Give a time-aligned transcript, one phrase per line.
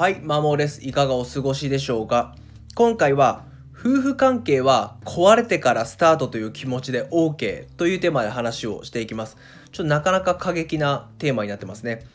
[0.00, 0.80] はい、マモです。
[0.82, 2.34] いかがお過ごしでしょうか？
[2.74, 3.44] 今回は、
[3.78, 9.36] 夫婦関係は壊れてからスタートという気持ちで OK というテーマで話をしていきます。
[9.72, 12.06] ちょっとなかなか過激なテーマになってますね。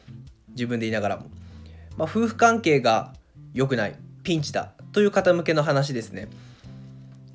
[0.50, 1.28] 自分で言いながらも。
[1.96, 3.14] まあ、夫婦関係が
[3.54, 6.28] 良くない、ピンチだという方向けの話ですね。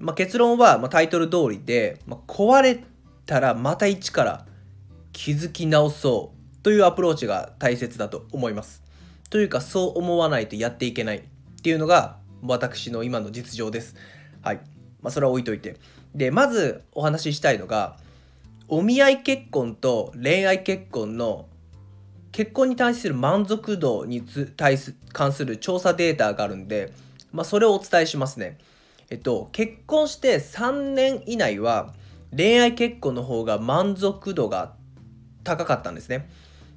[0.01, 2.83] まあ、結論は、まタイトル通りで、まあ、壊れ
[3.25, 4.47] たらまた一から
[5.13, 8.83] 気づき直そうというアプローチが大切だと思います。
[9.31, 11.23] というかそう思わないとやっていけないっ
[11.63, 13.95] ていうのが私の今の実情です。
[14.43, 14.57] はい。
[15.03, 15.77] まあそれは置いといて。
[16.15, 17.97] で、まずお話ししたいのが、
[18.69, 21.47] お見合い結婚と恋愛結婚の
[22.33, 24.23] 結婚に対する満足度に
[24.57, 26.93] 対す関する調査データがあるんで、
[27.33, 28.59] まあ、それをお伝えしますね。
[29.11, 31.95] えっと、結婚して3年以内は
[32.37, 34.75] 恋愛結婚の方が満足度が
[35.43, 36.29] 高かったんですね。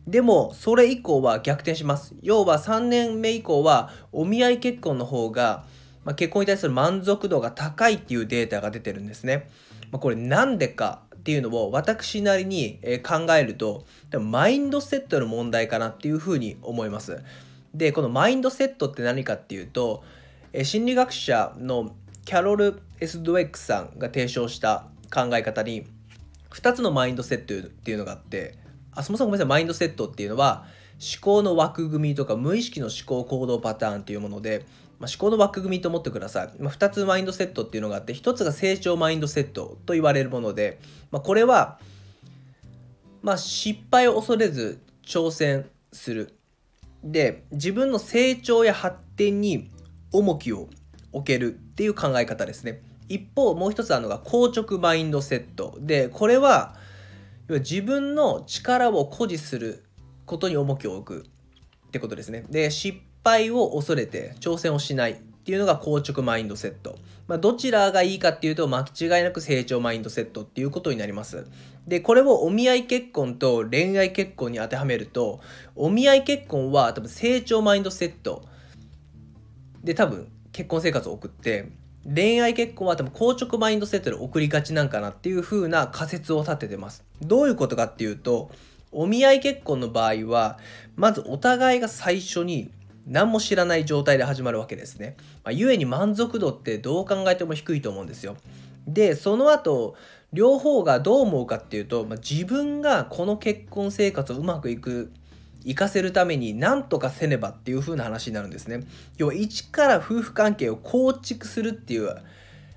[0.07, 2.15] でも、それ以降は逆転します。
[2.21, 5.63] 要は3年目以降は、お見合い結婚の方が、
[6.03, 9.49] まあ、結婚に対する満足度が高いっていうデータが出てるんですね。
[9.91, 13.85] まあ、これなんでかっていうのを私なりに考えると、
[14.19, 17.23] マインドセットの問題かなっていうふうに思います。
[17.73, 20.03] で、このマインドセットって何かっていうと、
[20.63, 25.85] 心理学者のキャロル・エスドウェックさんが提唱した考え方に
[26.51, 28.55] 2つのマインドセットっていうのがあって
[28.95, 30.65] あそもそもごめんなさいマインドセットっていうのは
[30.99, 34.65] 思考の枠組みとか無意識の思考行動パターンっていうもので、
[34.99, 40.79] まあ、思考の枠組みと思ってください、まあ、2つマインドセットっていうのがあって1つが成長マインドセットと言われるもので、
[41.11, 41.79] まあ、これは、
[43.21, 46.37] まあ、失敗を恐れず挑戦する。
[47.03, 49.69] で自分の成長や発展に
[50.13, 50.69] 重きを
[51.11, 52.81] 置けるっていう考え方ですね。
[53.09, 55.77] 一方もう一つあるのが硬直マインドセット。
[55.81, 56.75] でこれは
[57.47, 59.83] 要は自分の力を誇示する
[60.25, 61.27] ことに重きを置く
[61.87, 62.45] ってことですね。
[62.49, 66.97] で、失敗を恐れて挑戦をしないっていうのが硬直マインドセット。
[67.27, 71.45] まあ、どちらがいいかっていうと、間違いなく成長マインドセットっていうことになります。
[71.87, 75.41] で、これをお見合い結婚と恋愛結婚に当てはめると、
[75.75, 78.45] お見合い結婚は多分成長マインドセット
[79.83, 81.69] で多分結婚生活を送って、
[82.05, 87.03] 恋愛結婚は多分硬直マインドセットで送りがちなんかなっていう風な仮説を立ててます。
[87.21, 88.51] どういうことかっていうと、
[88.91, 90.59] お見合い結婚の場合は、
[90.95, 92.71] まずお互いが最初に
[93.07, 95.15] 何も知らない状態で始まるわけですね。
[95.43, 98.37] まあ、故に満足度ってどう考えても低いと思うんですよ。
[98.87, 99.95] で、その後、
[100.33, 105.11] 両方がどう思うかっていうと、まあ、自分がこの結婚生活をうまくいく
[105.65, 108.81] 行かせるために何とかせねばっていう風な話になるんですね。
[109.17, 112.15] 要は一から夫婦関係を構築するっていう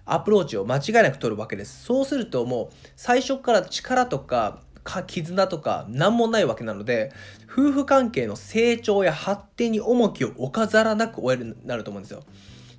[0.04, 1.84] アプローチを間違いなく取るわけです。
[1.84, 4.60] そうするともう最初から力とか
[5.06, 7.12] 絆とか何もないわけなので
[7.50, 12.22] 夫婦関係の成長や発展に重きを置かざらなく終えるなると思うんですよ。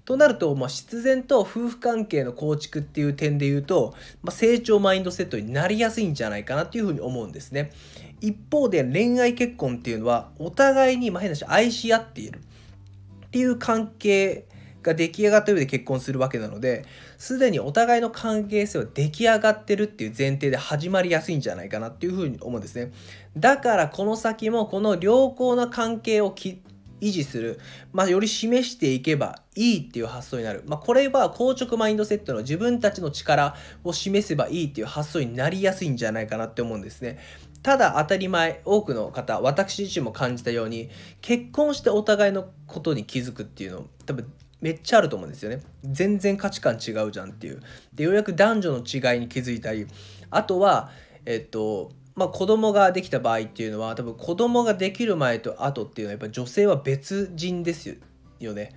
[0.07, 7.73] となると、まあ、必然と夫婦関係の構築っていう点で言うと、まあ、成長マインドセットになりやすいんじゃないかなっていうふうに思うんですね。
[8.22, 14.46] 一方で恋愛結婚っていうのはお互いに、まあ、変な話愛し合っているっていう関係
[14.81, 16.85] が出来上がった上で結婚するわけなので
[17.17, 22.94] すでにお互いの関係性は出来上がってるっていう前提で始まりやすいんじゃないかなっていうふうに思うんですね
[23.35, 26.31] だからこの先もこの良好な関係を
[27.02, 27.59] 維持する、
[27.94, 30.63] まあ、より示していけばいいっていう発想になる。
[30.66, 37.19] まあ、これは硬直マインドセットの自分たちの力を示せばいいっていう発想になりやすいんじゃないかなって思うんですね。
[37.63, 40.90] ただ当たり前、多くの方、私自身も感じたように、
[41.22, 44.31] 結婚してお互いのことに気づくっていうの、多分
[44.62, 45.62] めっちゃあると思うんですよね。
[45.84, 47.62] 全然価値観違うじゃんっていう。
[47.94, 49.88] で、ようやく男女の違いに気づいたり、
[50.29, 50.91] あとは、
[51.25, 58.00] えっと、まあ、子供ができた場合っていうのは多分子供ができる前と後っていうのはやっぱ女性は別人です
[58.39, 58.73] よね。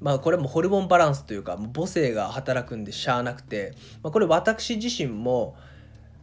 [0.00, 5.56] まあこれもホルモンバランスというか母性が働くんでしゃあなくて、まあ、これ私自身も、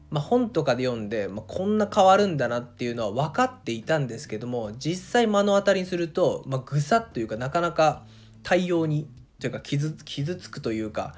[0.10, 8.06] まあ、本とかで読んで、まあ、こんな変わるんだなっていうのは分かっていたんですけども実際目の当たりにすると、まあ、ぐさっというかなかなか
[8.42, 9.10] 対応に
[9.40, 11.14] というか傷傷つくというか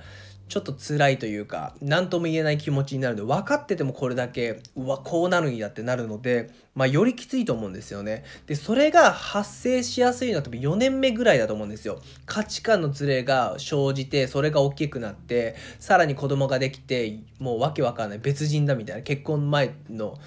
[0.50, 8.26] ちょっと辛いというか何とも言えない気持ちになるので分かっててもこれだけうわこうなるんやってなるので、まあ、よりきついと思うんですよね。
[8.48, 12.02] でそれが発生しやすいのは多分4年目ぐらいだと思うんですよ。
[12.26, 20.18] 価値観のズレが生じてそれが大きくなってさらに子供ができてもうわけわかんない別人だみたいな結婚前の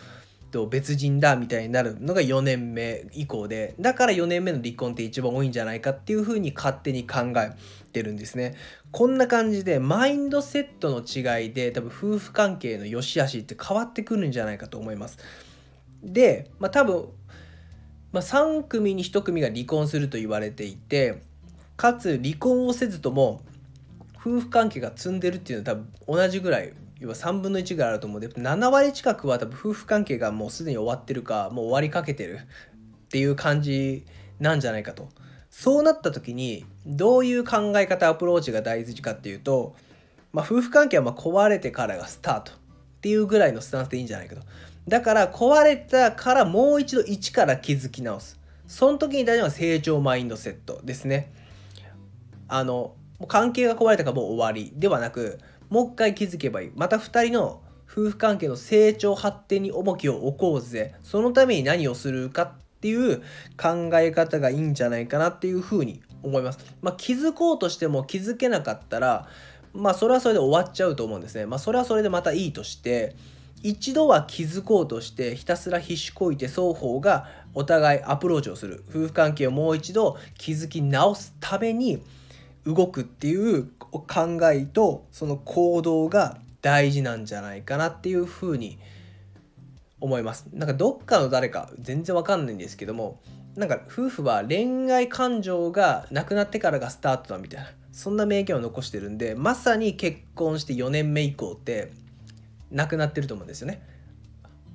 [0.52, 7.56] と別人だみたいになるのが4年目以降でだから4年目の離婚って一番多いんじゃないかっていうふうに勝手に考え
[7.92, 8.54] てるんですね。
[8.92, 15.18] こんな感じでマインドセットの違いで多分夫婦関係の良し悪しって変わってくるんじゃないかと思います。
[16.04, 17.08] で、まあ、多分
[18.12, 21.22] まあ、3組に1組が離婚すると言われていて
[21.76, 23.40] かつ離婚をせずとも
[24.14, 26.72] 夫婦関係が積んでるっていうのは多分同じぐらい
[27.02, 34.06] 要は3分の1ぐらいあると思うんで7割近くは多分夫婦関係がもうすでに終わってるかもう終わりかけてるっていう感じ
[34.38, 35.08] なんじゃないかと。
[35.50, 39.74] そうなった時にどういう考え方アプローチが大事かっていうと、
[40.32, 42.54] まあ、夫婦関係はま壊れてからがスタートっ
[43.02, 44.42] ていうぐらいのスタンスでいいんじゃないかと。
[44.86, 48.38] だから壊れたからもう一度一から築き直す。
[48.68, 51.32] その時に大事なのは成長マインドセットですね。
[52.48, 52.94] あの、
[53.28, 55.38] 関係が壊れたからもう終わりではなく、
[55.72, 56.70] もう一回気づけばいい。
[56.74, 60.94] また2人の夫婦関係の成長発展に重きを置こうぜ。
[61.02, 62.52] そのために何をするかっ
[62.82, 63.22] ていう
[63.56, 66.58] 考え方がいいんじゃないかなっていうふうに思います。
[66.82, 69.26] まあ、気づこうとしても気づけなかったら、
[69.72, 71.46] まあそれはそれで終わっちゃうと思うんですね。
[71.46, 73.16] まあそれはそれでまたいいとして、
[73.62, 82.02] 一度は気づこうとしてひたすら必死こいて双方がお互いアプローチをする夫婦関係をもう一度気づき直すために
[82.66, 83.70] 動くっていう
[84.00, 88.78] 考えとその行動が大事なんじゃないかなっていうふうに
[90.00, 90.46] 思います。
[90.52, 93.20] なんかどっかの誰か全然わかんないんですけども
[93.54, 101.92] なんか夫婦は恋愛感情がなくなってからがスタートだみたいなそんな名言を残してるんでまさに結婚して4年目以降って
[102.70, 103.82] なくなってると思うんですよね。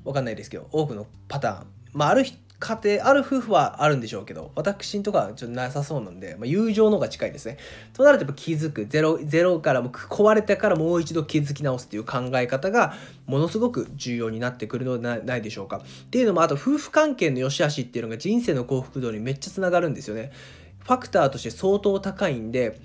[0.05, 1.67] わかんないですけど多くのパターン。
[1.93, 2.23] まあある
[2.59, 7.57] 家庭ある夫婦はあるんでしょうけど私とかはちょっとなさそうなんで、まあ、友情の方が近いですね。
[7.93, 12.95] となるとやっぱ気づくゼロゼロからも壊れてからもう一度気づき直すっていう考え方が
[13.27, 15.77] ものすごく重要になってくるのではないでしょうか。
[15.77, 20.31] っていうのもあと夫婦関係の良し悪しっていうのが人生の幸福度にめっちゃつながるんですよね。
[20.79, 22.79] ファクターとして相当高いんで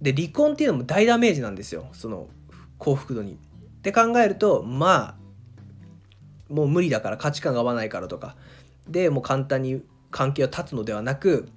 [0.00, 2.28] で離婚っていうのも大ダメージなんですよその
[2.78, 3.32] 幸福度に。
[3.32, 3.36] っ
[3.82, 5.22] て考えるとまあ
[6.52, 8.36] もう無理だから価値観が合わないからとか
[8.88, 11.48] でもう簡単に関係を断つのではなく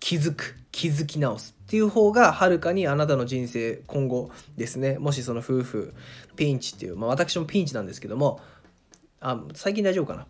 [0.00, 4.98] 気づく気づき直すっていう方がはるかにあなたの人生今後ですね。
[4.98, 5.94] もしその夫婦
[6.36, 8.40] ピンチっていう、まあ、私もピンチなんですけども
[9.20, 10.26] あ最近大丈夫かな？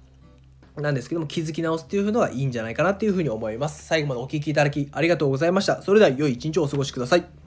[0.83, 3.85] なんですけども気づき直すっていうのがいいんじゃないかなっていうふうに思います。
[3.85, 5.83] 最後までお聴きいただきありがとうございました。
[5.83, 7.42] それでは良い一日をお過ごしください。